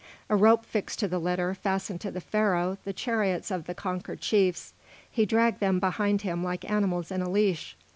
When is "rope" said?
0.35-0.65